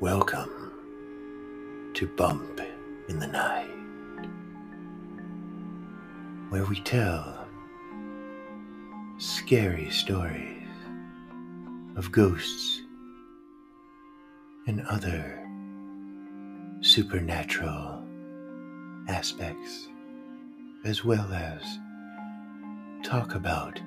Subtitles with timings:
[0.00, 0.72] Welcome
[1.92, 2.58] to Bump
[3.10, 3.68] in the Night,
[6.48, 7.46] where we tell
[9.18, 10.66] scary stories
[11.96, 12.80] of ghosts
[14.66, 15.46] and other
[16.80, 18.02] supernatural
[19.06, 19.86] aspects,
[20.86, 21.62] as well as
[23.02, 23.78] talk about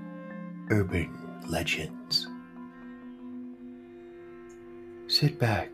[0.70, 1.10] urban
[1.48, 2.28] legends.
[5.08, 5.72] Sit back,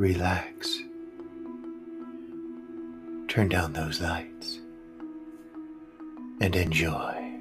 [0.00, 0.78] relax,
[3.28, 4.58] turn down those lights,
[6.40, 7.36] and enjoy.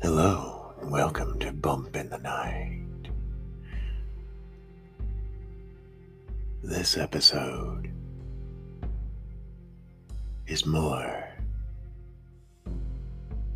[0.00, 2.78] Hello, and welcome to Bump in the Night.
[6.62, 7.90] This episode
[10.52, 11.26] is more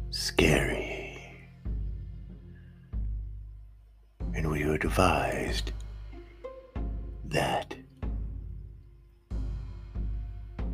[0.09, 1.21] scary.
[4.35, 5.73] And we were advised
[7.27, 7.75] that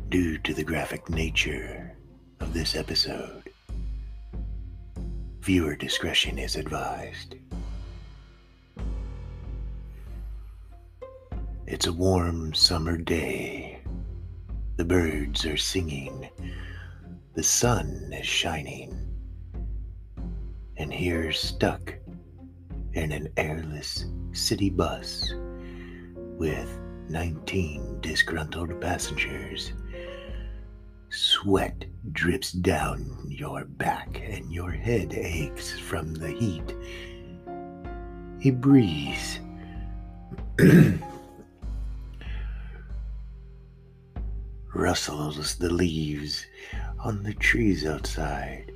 [0.07, 1.93] due to the graphic nature
[2.39, 3.49] of this episode,
[5.41, 7.35] viewer discretion is advised.
[11.67, 13.72] It's a warm summer day.
[14.75, 16.29] The birds are singing.
[17.35, 18.97] The sun is shining.
[20.77, 21.93] And here, stuck
[22.93, 25.31] in an airless city bus
[26.15, 26.79] with
[27.09, 29.73] 19 disgruntled passengers,
[31.11, 36.75] sweat drips down your back and your head aches from the heat.
[38.43, 39.39] A breeze
[44.73, 46.45] rustles the leaves
[46.99, 48.71] on the trees outside,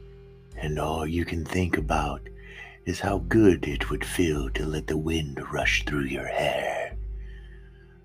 [0.56, 2.22] and all you can think about
[2.86, 6.96] is how good it would feel to let the wind rush through your hair.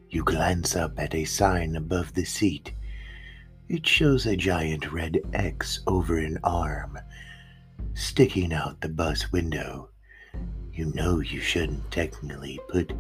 [0.08, 2.72] You glance up at a sign above the seat.
[3.68, 6.98] It shows a giant red X over an arm,
[7.94, 9.88] sticking out the bus window.
[10.72, 12.92] You know you shouldn't technically put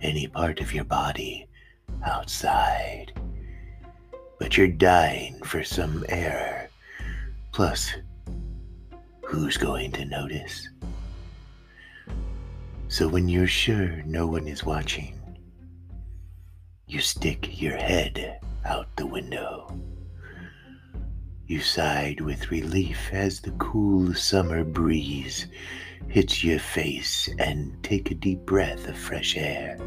[0.00, 1.48] any part of your body
[2.04, 3.12] outside
[4.38, 6.70] but you're dying for some air.
[7.52, 7.92] Plus,
[9.24, 10.68] who's going to notice?
[12.88, 15.18] So when you're sure no one is watching,
[16.86, 19.76] you stick your head out the window.
[21.46, 25.46] You sighed with relief as the cool summer breeze
[26.08, 29.78] hits your face and take a deep breath of fresh air.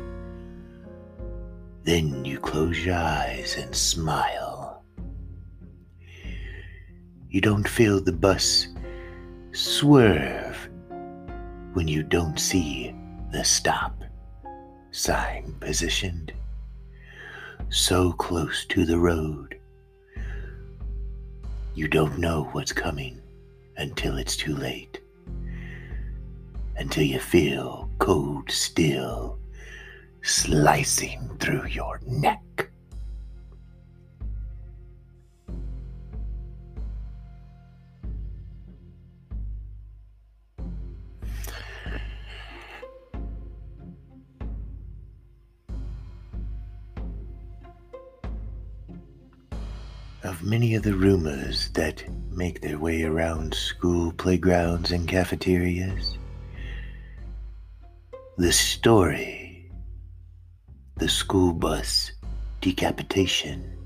[1.83, 4.83] Then you close your eyes and smile.
[7.29, 8.67] You don't feel the bus
[9.51, 10.69] swerve
[11.73, 12.93] when you don't see
[13.31, 14.03] the stop
[14.91, 16.33] sign positioned
[17.69, 19.59] so close to the road.
[21.75, 23.21] You don't know what's coming
[23.77, 24.99] until it's too late.
[26.77, 29.38] Until you feel cold steel
[30.21, 32.41] slicing through your neck.
[50.21, 56.17] Of many of the rumors that make their way around school playgrounds and cafeterias,
[58.37, 59.38] the story
[61.09, 62.11] school bus
[62.61, 63.77] decapitation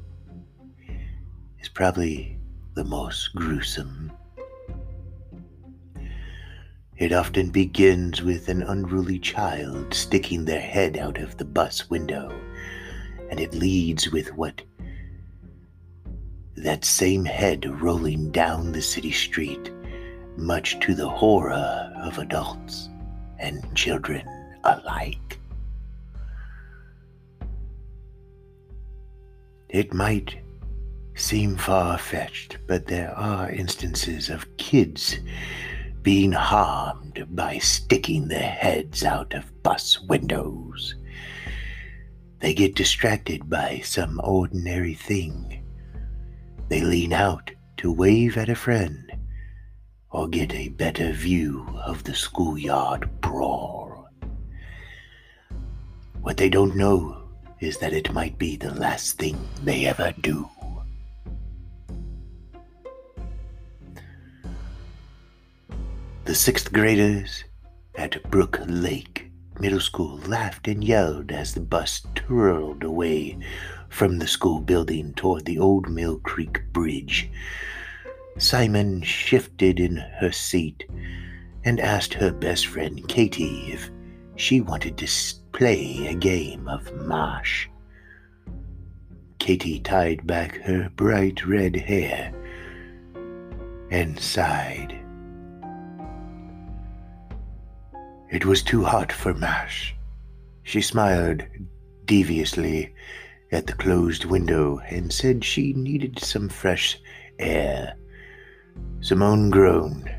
[1.59, 2.37] is probably
[2.75, 4.11] the most gruesome.
[6.97, 12.31] It often begins with an unruly child sticking their head out of the bus window,
[13.29, 14.61] and it leads with what
[16.57, 19.71] that same head rolling down the city street,
[20.35, 22.89] much to the horror of adults
[23.39, 24.27] and children
[24.63, 25.39] alike.
[29.73, 30.37] It might
[31.15, 35.17] seem far fetched, but there are instances of kids
[36.03, 40.93] being harmed by sticking their heads out of bus windows.
[42.39, 45.63] They get distracted by some ordinary thing.
[46.69, 49.11] They lean out to wave at a friend
[50.11, 54.07] or get a better view of the schoolyard brawl.
[56.21, 57.22] What they don't know
[57.63, 60.49] is that it might be the last thing they ever do.
[66.25, 67.43] The sixth graders
[67.95, 73.37] at Brook Lake Middle School laughed and yelled as the bus twirled away
[73.89, 77.29] from the school building toward the old Mill Creek Bridge.
[78.37, 80.85] Simon shifted in her seat
[81.63, 83.89] and asked her best friend Katie if
[84.35, 87.67] she wanted to stay play a game of Mosh.
[89.37, 92.33] Katie tied back her bright red hair
[93.91, 94.99] and sighed.
[98.31, 99.95] It was too hot for mash.
[100.63, 101.43] She smiled
[102.05, 102.91] deviously
[103.51, 106.99] at the closed window and said she needed some fresh
[107.37, 107.95] air.
[109.01, 110.09] Simone groaned.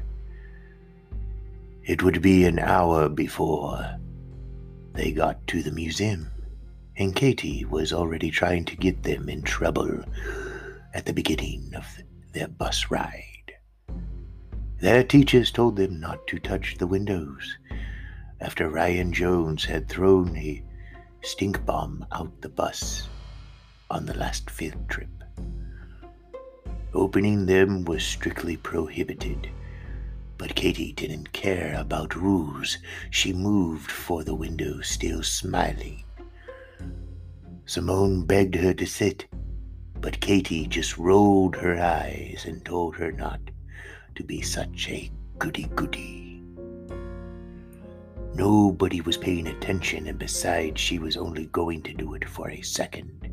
[1.82, 3.98] It would be an hour before
[4.94, 6.30] they got to the museum,
[6.96, 10.04] and Katie was already trying to get them in trouble
[10.94, 11.84] at the beginning of
[12.32, 13.52] their bus ride.
[14.80, 17.58] Their teachers told them not to touch the windows
[18.40, 20.62] after Ryan Jones had thrown a
[21.22, 23.08] stink bomb out the bus
[23.90, 25.08] on the last field trip.
[26.92, 29.50] Opening them was strictly prohibited,
[30.38, 32.78] but Katie didn't care about rules.
[33.10, 36.04] She moved for the window, still smiling.
[37.66, 39.26] Simone begged her to sit,
[40.00, 43.40] but Katie just rolled her eyes and told her not
[44.16, 46.42] to be such a goody goody.
[48.34, 52.60] Nobody was paying attention, and besides, she was only going to do it for a
[52.62, 53.32] second.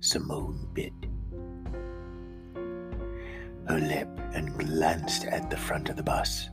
[0.00, 0.92] Simone bit
[3.68, 6.50] her lip and glanced at the front of the bus.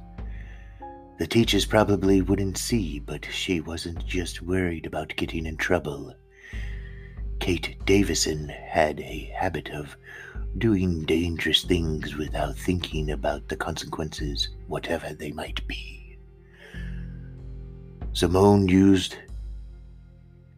[1.19, 6.13] The teachers probably wouldn't see, but she wasn't just worried about getting in trouble.
[7.39, 9.95] Kate Davison had a habit of
[10.57, 16.17] doing dangerous things without thinking about the consequences, whatever they might be.
[18.13, 19.17] Simone used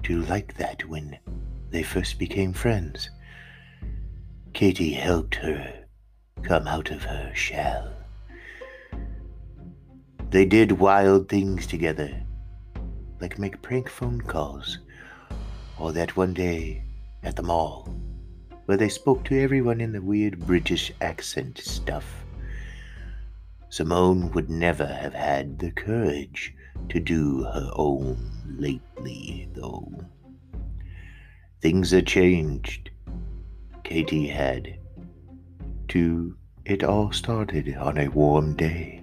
[0.03, 1.17] to like that when
[1.71, 3.09] they first became friends.
[4.53, 5.84] Katie helped her
[6.45, 7.91] come out of her shell.
[10.29, 12.23] They did wild things together,
[13.19, 14.77] like make prank phone calls,
[15.79, 16.83] or that one day
[17.23, 17.89] at the mall,
[18.65, 22.23] where they spoke to everyone in the weird British accent stuff.
[23.69, 26.53] Simone would never have had the courage
[26.89, 29.91] to do her own lately, though.
[31.61, 32.91] Things had changed.
[33.83, 34.77] Katie had.
[35.95, 39.01] To it all started on a warm day.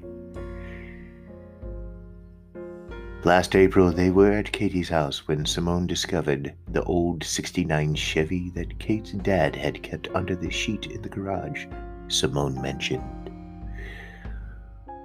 [3.24, 8.78] Last April, they were at Katie's house when Simone discovered the old 69 Chevy that
[8.78, 11.64] Kate's dad had kept under the sheet in the garage.
[12.08, 13.30] Simone mentioned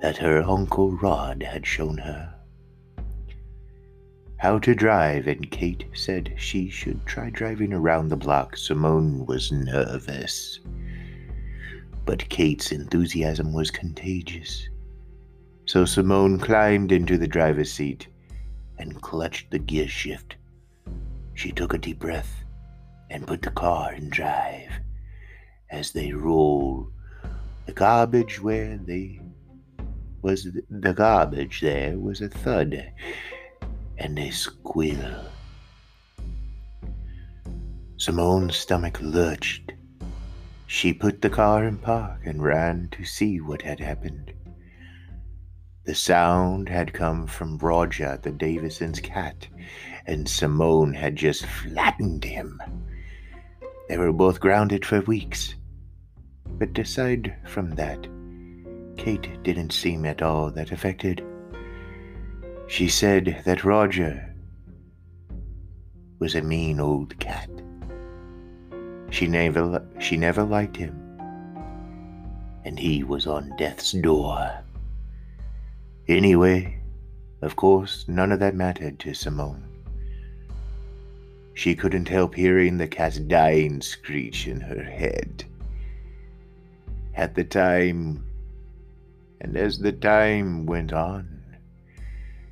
[0.01, 2.33] that her Uncle Rod had shown her
[4.35, 8.57] how to drive, and Kate said she should try driving around the block.
[8.57, 10.59] Simone was nervous.
[12.07, 14.69] But Kate's enthusiasm was contagious.
[15.65, 18.07] So Simone climbed into the driver's seat
[18.77, 20.37] and clutched the gear shift.
[21.33, 22.45] She took a deep breath
[23.09, 24.71] and put the car in drive.
[25.69, 26.93] As they rolled,
[27.65, 29.19] the garbage where they
[30.21, 32.89] was the garbage there was a thud
[33.97, 35.25] and a squeal.
[37.97, 39.73] Simone's stomach lurched.
[40.67, 44.33] She put the car in park and ran to see what had happened.
[45.85, 49.47] The sound had come from Roger, the Davison's cat,
[50.05, 52.61] and Simone had just flattened him.
[53.87, 55.55] They were both grounded for weeks.
[56.45, 58.05] But aside from that,
[58.97, 61.23] Kate didn't seem at all that affected.
[62.67, 64.35] She said that Roger
[66.19, 67.49] was a mean old cat.
[69.09, 70.95] She never she never liked him.
[72.65, 74.63] And he was on death's door.
[76.07, 76.79] Anyway,
[77.41, 79.63] of course, none of that mattered to Simone.
[81.53, 85.43] She couldn't help hearing the cat's dying screech in her head.
[87.15, 88.23] At the time,
[89.41, 91.41] and as the time went on,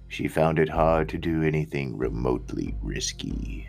[0.07, 3.67] she found it hard to do anything remotely risky.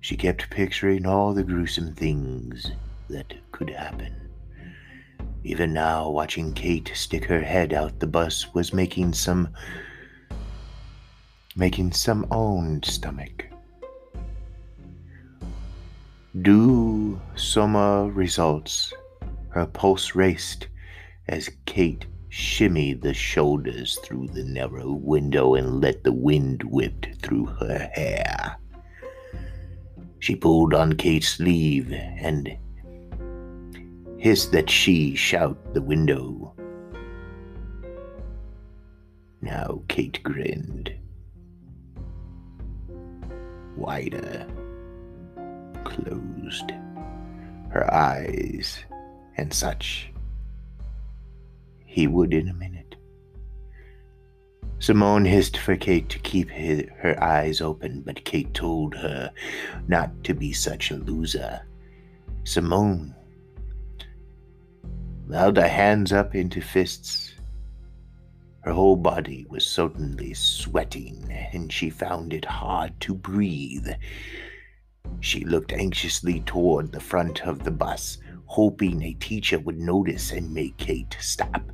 [0.00, 2.72] She kept picturing all the gruesome things
[3.08, 4.30] that could happen.
[5.44, 9.48] Even now, watching Kate stick her head out the bus was making some
[11.56, 13.46] making some own stomach.
[16.40, 18.92] Do summer results,
[19.48, 20.68] her pulse raced
[21.28, 27.46] as Kate shimmied the shoulders through the narrow window and let the wind whip through
[27.46, 28.59] her hair.
[30.20, 32.56] She pulled on Kate's sleeve and
[34.18, 36.54] hissed that she shout the window.
[39.40, 40.92] Now Kate grinned.
[43.76, 44.46] Wider,
[45.84, 46.70] closed,
[47.70, 48.84] her eyes,
[49.38, 50.12] and such.
[51.86, 52.79] He would in a minute.
[54.80, 59.30] Simone hissed for Kate to keep his, her eyes open, but Kate told her
[59.88, 61.60] not to be such a loser.
[62.44, 63.14] Simone
[65.30, 67.34] held her hands up into fists.
[68.62, 73.88] Her whole body was suddenly sweating, and she found it hard to breathe.
[75.20, 80.54] She looked anxiously toward the front of the bus, hoping a teacher would notice and
[80.54, 81.70] make Kate stop.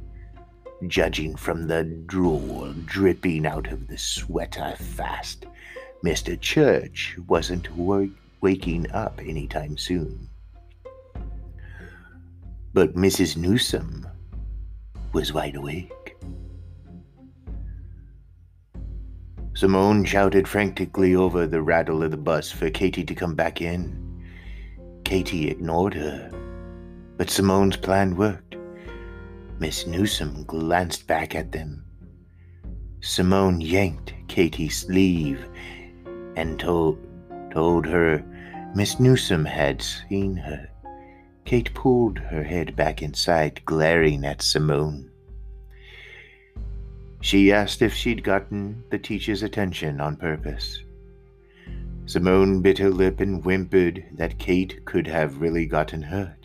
[0.87, 5.47] Judging from the drool dripping out of the sweater fast,
[6.05, 6.39] Mr.
[6.39, 7.69] Church wasn't
[8.43, 10.29] waking up anytime soon.
[12.75, 13.39] But Mrs.
[13.39, 14.07] Newsom
[15.15, 16.17] was wide awake.
[19.55, 24.03] Simone shouted frantically over the rattle of the bus for Katie to come back in.
[25.05, 26.31] Katie ignored her,
[27.17, 28.56] but Simone's plan worked.
[29.59, 31.83] Miss Newsom glanced back at them.
[33.01, 35.49] Simone yanked Katie's sleeve
[36.37, 36.99] and told,
[37.51, 38.23] told her
[38.75, 40.69] Miss Newsom had seen her.
[41.47, 45.11] Kate pulled her head back inside, glaring at Simone.
[47.23, 50.83] She asked if she'd gotten the teacher's attention on purpose.
[52.05, 56.36] Simone bit her lip and whimpered that Kate could have really gotten hurt.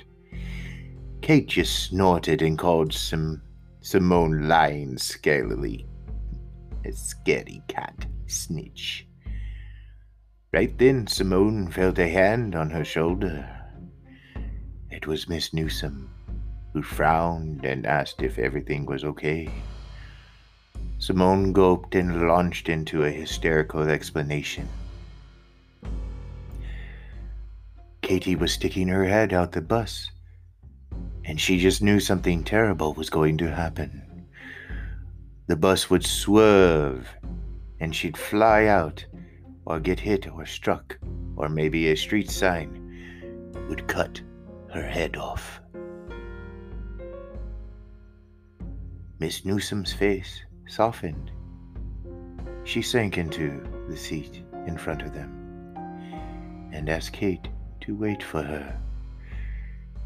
[1.22, 3.44] Kate just snorted and called some
[3.82, 5.86] Simone lying scarily.
[6.84, 9.08] A scary cat snitch.
[10.52, 13.48] Right then, Simone felt a hand on her shoulder.
[14.90, 16.10] It was Miss Newsom,
[16.74, 19.48] who frowned and asked if everything was okay.
[20.98, 24.68] Simone gulped and launched into a hysterical explanation.
[28.02, 30.10] Katie was sticking her head out the bus
[31.26, 34.26] and she just knew something terrible was going to happen.
[35.48, 37.08] The bus would swerve,
[37.80, 39.06] and she'd fly out,
[39.66, 40.98] or get hit or struck,
[41.36, 42.78] or maybe a street sign
[43.70, 44.22] would cut
[44.74, 45.62] her head off.
[49.20, 51.32] Miss Newsom's face softened.
[52.64, 55.42] She sank into the seat in front of them
[56.72, 57.48] and asked Kate
[57.82, 58.80] to wait for her.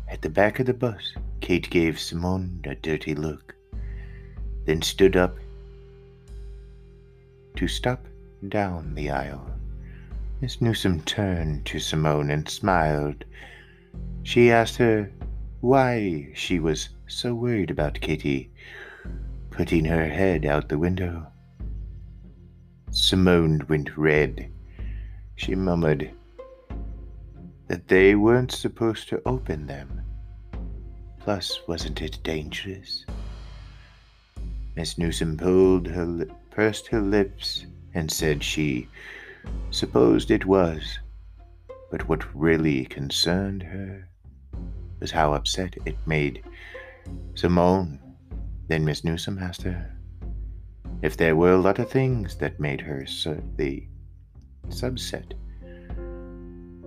[0.08, 3.56] At the back of the bus, Kate gave Simone a dirty look,
[4.66, 5.38] then stood up
[7.56, 8.06] to stop
[8.48, 9.50] down the aisle.
[10.42, 13.26] Miss Newsom turned to Simone and smiled.
[14.24, 15.12] She asked her
[15.62, 18.52] why she was so worried about Kitty,
[19.50, 21.28] putting her head out the window.
[22.92, 24.50] Simone went red.
[25.36, 26.12] She murmured,
[27.68, 30.04] that they weren't supposed to open them.
[31.20, 33.06] Plus, wasn't it dangerous?
[34.76, 38.88] Miss Newsom pulled her li- pursed her lips and said she
[39.72, 41.00] supposed it was,
[41.90, 44.08] but what really concerned her
[45.00, 46.44] was how upset it made
[47.36, 48.00] Simone.
[48.68, 49.92] Then Miss Newsom asked her
[51.02, 53.88] if there were a lot of things that made her so the
[54.70, 55.34] subset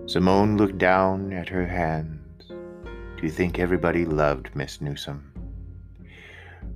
[0.09, 2.47] Simone looked down at her hands.
[2.47, 5.31] Do you think everybody loved Miss Newsom?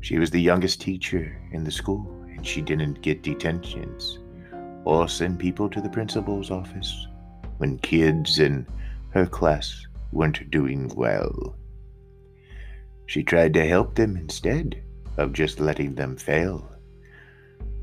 [0.02, 4.20] She was the youngest teacher in the school, and she didn't get detentions
[4.86, 7.08] or send people to the principal's office
[7.58, 8.68] when kids in
[9.16, 11.56] her class weren't doing well.
[13.08, 14.84] She tried to help them instead
[15.18, 16.72] of just letting them fail.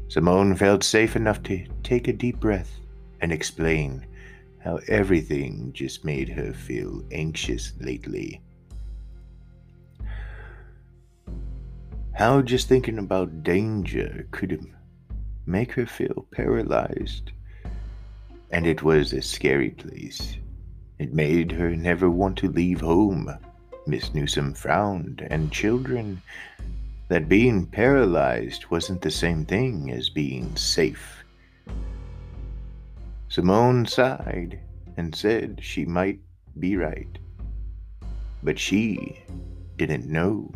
[0.07, 2.78] Simone felt safe enough to take a deep breath
[3.21, 4.07] and explain
[4.62, 8.40] how everything just made her feel anxious lately.
[12.12, 14.67] How just thinking about danger could
[15.47, 17.33] make her feel paralyzed.
[18.50, 20.37] And it was a scary place.
[20.99, 23.31] It made her never want to leave home.
[23.87, 26.21] Miss Newsom frowned, and children,
[27.09, 31.20] that being paralyzed wasn't the same thing as being safe.
[33.31, 34.59] Simone sighed
[34.97, 36.19] and said she might
[36.59, 37.17] be right,
[38.43, 39.23] but she
[39.77, 40.53] didn't know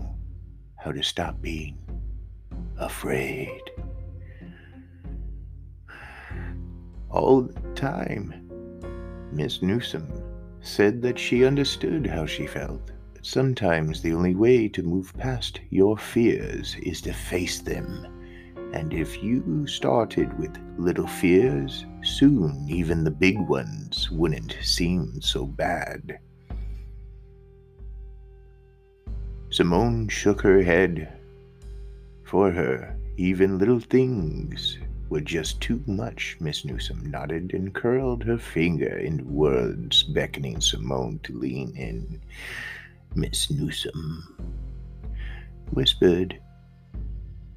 [0.77, 1.79] how to stop being.
[2.77, 3.63] afraid.
[7.11, 8.35] All the time,
[9.31, 10.11] Miss Newsom
[10.61, 12.91] said that she understood how she felt.
[13.23, 18.14] Sometimes the only way to move past your fears is to face them.
[18.73, 25.47] And if you started with little fears, soon even the big ones wouldn't seem so
[25.47, 26.19] bad.
[29.51, 31.13] Simone shook her head.
[32.25, 34.79] For her, even little things
[35.09, 41.21] were just too much, Miss Newsom nodded and curled her finger in words, beckoning Simone
[41.23, 42.21] to lean in.
[43.15, 44.57] Miss Newsom
[45.71, 46.41] whispered,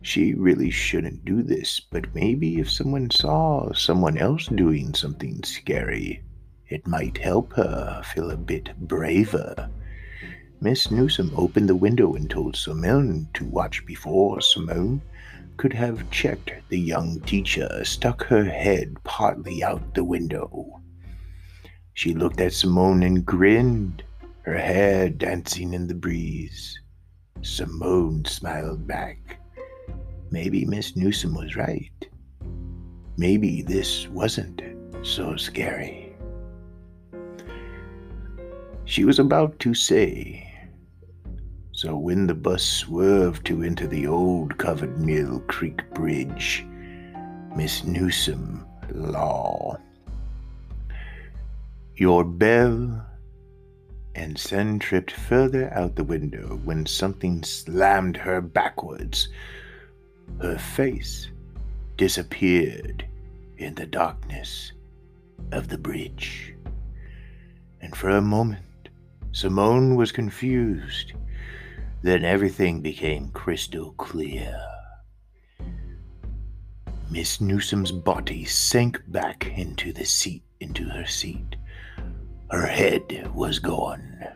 [0.02, 6.24] She really shouldn't do this, but maybe if someone saw someone else doing something scary,
[6.68, 9.70] it might help her feel a bit braver.
[10.60, 15.02] Miss Newsom opened the window and told Simone to watch before Simone
[15.58, 20.82] could have checked the young teacher stuck her head partly out the window.
[21.94, 24.04] She looked at Simone and grinned,
[24.44, 26.80] her hair dancing in the breeze.
[27.42, 29.40] Simone smiled back.
[30.32, 31.92] Maybe Miss Newsom was right.
[33.18, 34.62] Maybe this wasn't
[35.04, 36.16] so scary.
[38.86, 40.44] She was about to say,
[41.72, 46.66] so when the bus swerved to enter the old covered Mill Creek Bridge,
[47.56, 49.78] Miss Newsom Law.
[51.96, 53.06] Your bell
[54.16, 59.30] and Sen tripped further out the window when something slammed her backwards.
[60.42, 61.30] Her face
[61.98, 63.08] disappeared
[63.58, 64.72] in the darkness
[65.52, 66.54] of the bridge.
[67.82, 68.90] And for a moment,
[69.32, 71.14] Simone was confused.
[72.04, 74.60] Then everything became crystal clear.
[77.10, 81.56] Miss Newsom's body sank back into the seat, into her seat.
[82.52, 84.28] Her head was gone.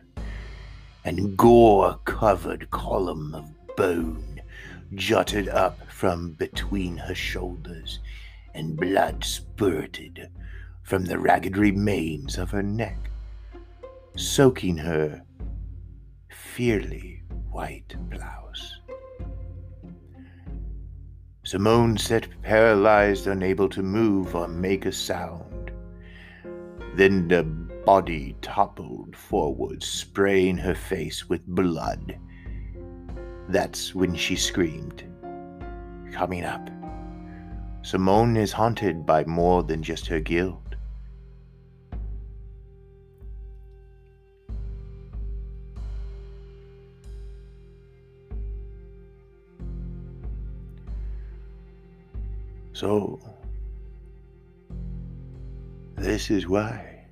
[1.03, 4.30] and gore-covered column of bone
[4.93, 7.99] jutted up from between her shoulders,
[8.53, 10.29] and blood spurted
[10.83, 12.97] from the ragged remains of her neck,
[14.15, 15.23] soaking her
[16.29, 18.79] fiercely white blouse.
[21.43, 25.71] Simone sat paralyzed, unable to move or make a sound.
[26.95, 32.17] Then the body toppled forward, spraying her face with blood.
[33.51, 35.03] That's when she screamed.
[36.13, 36.69] Coming up.
[37.81, 40.75] Simone is haunted by more than just her guilt.
[52.71, 53.19] So,
[55.97, 57.03] this is why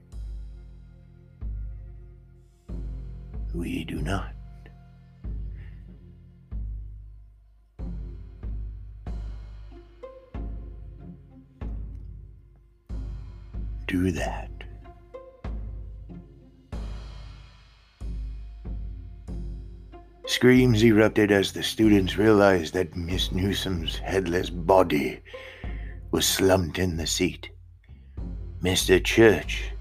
[3.53, 4.38] we do not
[13.89, 14.49] do that.
[20.27, 25.19] Screams erupted as the students realized that Miss Newsom's headless body
[26.11, 27.49] was slumped in the seat.
[28.61, 29.03] Mr.
[29.03, 29.71] Church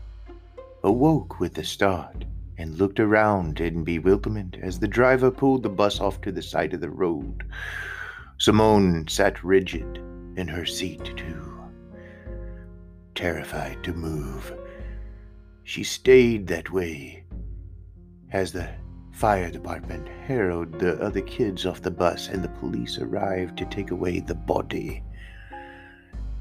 [0.82, 2.24] awoke with a start
[2.56, 6.72] and looked around in bewilderment as the driver pulled the bus off to the side
[6.72, 7.44] of the road.
[8.38, 9.98] Simone sat rigid
[10.36, 11.57] in her seat, too,
[13.18, 14.54] terrified to move.
[15.64, 17.24] She stayed that way
[18.30, 18.68] as the
[19.10, 23.90] fire department harrowed the other kids off the bus and the police arrived to take
[23.90, 25.02] away the body.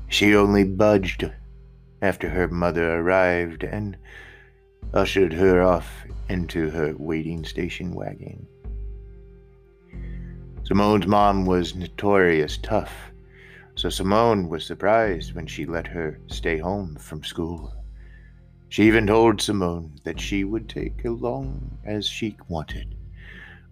[0.10, 1.28] She only budged
[2.04, 3.98] after her mother arrived and
[4.94, 8.46] ushered her off into her waiting station wagon.
[10.64, 12.94] Simone's mom was notorious tough,
[13.78, 17.74] so Simone was surprised when she let her stay home from school.
[18.68, 22.96] She even told Simone that she would take as long as she wanted.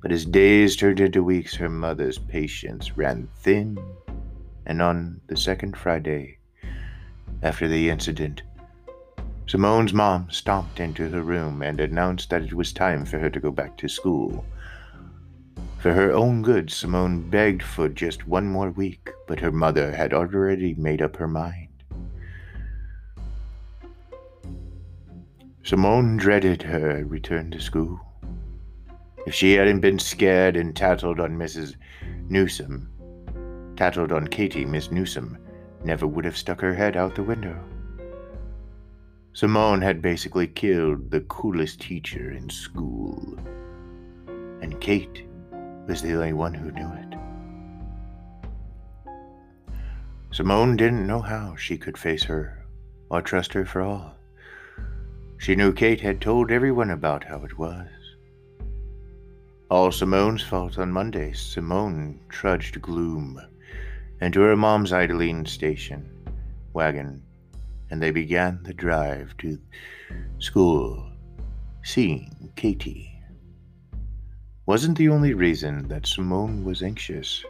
[0.02, 3.78] But as days turned into weeks, her mother's patience ran thin
[4.66, 6.38] and on the second Friday
[7.42, 8.42] after the incident,
[9.48, 13.40] Simone's mom stomped into her room and announced that it was time for her to
[13.40, 14.44] go back to school.
[15.86, 20.16] For her own good, Simone begged for just one more week, but her mother had
[20.16, 21.70] already made up her mind.
[25.62, 28.00] Simone dreaded her return to school.
[29.28, 31.76] If she hadn't been scared and tattled on Mrs.
[32.30, 32.90] Newsom,
[33.76, 35.38] tattled on Katie, Miss Newsom
[35.84, 37.64] never would have stuck her head out the window.
[39.34, 43.38] Simone had basically killed the coolest teacher in school,
[44.64, 45.26] and Kate
[45.88, 47.16] was the only one who knew it.
[50.32, 52.66] Simone didn't know how she could face her
[53.10, 54.16] or trust her for all.
[55.38, 57.88] She knew Kate had told everyone about how it was.
[59.70, 63.40] All Simone's fault on Monday, Simone trudged gloom
[64.22, 66.10] into her mom's idling station
[66.74, 67.24] wagon,
[67.90, 69.58] and they began the drive to
[70.40, 71.10] school,
[71.84, 73.15] seeing Katie.
[74.68, 77.46] Wasn't the only reason that Simone was anxious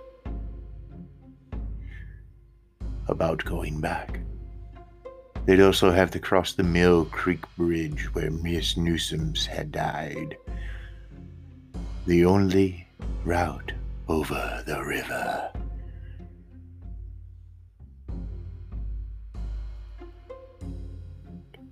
[3.07, 4.19] about going back.
[5.45, 10.35] They'd also have to cross the Mill Creek Bridge where Miss Newsom's had died.
[12.05, 12.85] The only
[13.23, 13.71] route
[14.09, 15.51] over the river.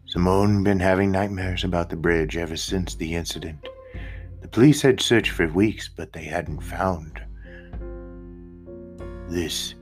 [0.06, 3.68] Simone been having nightmares about the bridge ever since the incident.
[4.54, 7.20] Police had searched for weeks, but they hadn't found
[9.28, 9.74] this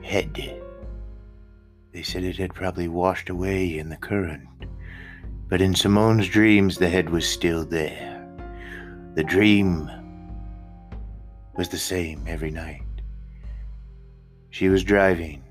[0.00, 0.62] head.
[1.92, 4.48] They said it had probably washed away in the current.
[5.50, 8.26] But in Simone's dreams, the head was still there.
[9.16, 9.90] The dream
[11.56, 12.82] was the same every night.
[14.48, 15.44] She was driving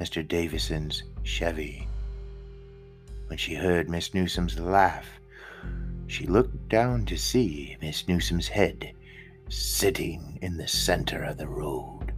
[0.00, 0.26] Mr.
[0.26, 1.88] Davison's Chevy.
[3.26, 5.08] When she heard Miss Newsom's laugh,
[6.12, 8.92] she looked down to see Miss Newsom's head
[9.48, 12.12] sitting in the center of the road.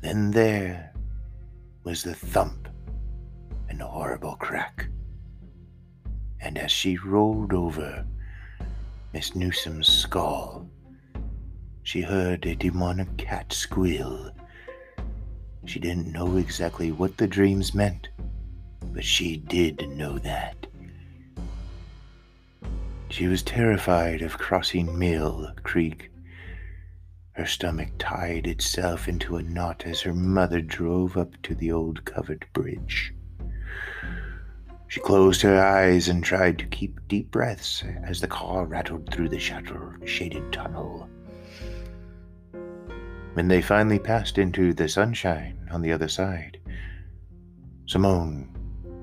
[0.00, 0.92] Then there
[1.84, 2.68] was the thump
[3.68, 4.88] and a horrible crack.
[6.40, 8.04] And as she rolled over
[9.12, 10.68] Miss Newsom's skull,
[11.84, 14.32] she heard a demonic cat squeal.
[15.66, 18.08] She didn't know exactly what the dreams meant,
[18.92, 20.66] but she did know that.
[23.10, 26.10] She was terrified of crossing Mill Creek
[27.40, 32.04] her stomach tied itself into a knot as her mother drove up to the old
[32.04, 33.14] covered bridge.
[34.88, 39.30] She closed her eyes and tried to keep deep breaths as the car rattled through
[39.30, 41.08] the shaded tunnel.
[43.32, 46.58] When they finally passed into the sunshine on the other side,
[47.86, 48.50] Simone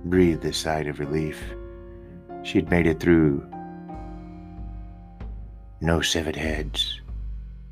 [0.05, 1.41] breathed a sigh of relief.
[2.43, 3.49] She had made it through.
[5.79, 6.99] No severed heads,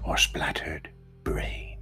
[0.04, 0.89] or splattered
[1.24, 1.78] brains.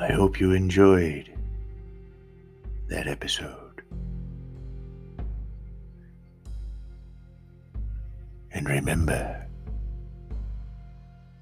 [0.00, 1.32] I hope you enjoyed
[2.88, 3.82] that episode.
[8.52, 9.46] And remember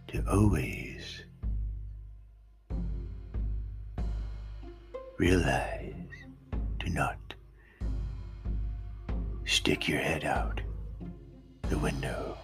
[0.09, 1.23] to always
[5.17, 5.80] realize
[9.61, 10.59] stick your head out
[11.68, 12.35] the window.